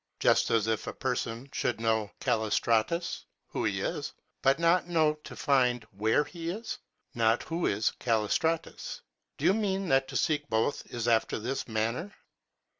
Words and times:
just 0.19 0.49
as 0.49 0.65
if 0.65 0.87
a 0.87 0.93
person 0.93 1.47
should 1.53 1.79
know 1.79 2.09
Callistratus, 2.19 3.25
who 3.49 3.65
he 3.65 3.81
is 3.81 4.13
;* 3.81 4.13
but 4.41 4.57
not 4.57 4.87
know 4.87 5.13
to 5.23 5.35
find 5.35 5.83
where 5.91 6.23
he 6.23 6.49
is, 6.49 6.79
4 7.13 7.19
not 7.21 7.43
who 7.43 7.67
is 7.67 7.91
Callistratus.4 7.99 9.01
Do 9.37 9.45
you 9.45 9.53
mean 9.53 9.89
that 9.89 10.07
to 10.07 10.17
seek 10.17 10.49
both 10.49 10.87
is 10.87 11.07
after 11.07 11.37
this 11.37 11.67
manner. 11.67 12.15